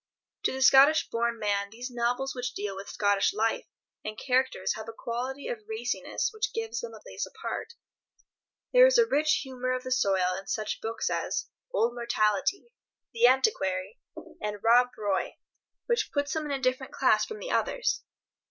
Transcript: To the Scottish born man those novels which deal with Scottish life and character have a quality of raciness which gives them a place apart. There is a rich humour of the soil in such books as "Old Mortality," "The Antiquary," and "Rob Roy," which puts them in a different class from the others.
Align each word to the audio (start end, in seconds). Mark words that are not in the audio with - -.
To 0.45 0.51
the 0.51 0.63
Scottish 0.63 1.11
born 1.11 1.37
man 1.37 1.69
those 1.71 1.91
novels 1.91 2.33
which 2.33 2.55
deal 2.55 2.75
with 2.75 2.89
Scottish 2.89 3.35
life 3.35 3.67
and 4.03 4.17
character 4.17 4.65
have 4.75 4.89
a 4.89 4.93
quality 4.93 5.47
of 5.47 5.67
raciness 5.69 6.31
which 6.33 6.55
gives 6.55 6.81
them 6.81 6.95
a 6.95 6.99
place 7.01 7.27
apart. 7.27 7.73
There 8.73 8.87
is 8.87 8.97
a 8.97 9.05
rich 9.05 9.41
humour 9.43 9.73
of 9.73 9.83
the 9.83 9.91
soil 9.91 10.33
in 10.39 10.47
such 10.47 10.81
books 10.81 11.07
as 11.11 11.45
"Old 11.71 11.93
Mortality," 11.93 12.73
"The 13.13 13.27
Antiquary," 13.27 13.99
and 14.41 14.57
"Rob 14.63 14.87
Roy," 14.97 15.35
which 15.85 16.09
puts 16.11 16.33
them 16.33 16.45
in 16.45 16.51
a 16.51 16.57
different 16.57 16.93
class 16.93 17.23
from 17.23 17.37
the 17.37 17.51
others. 17.51 18.01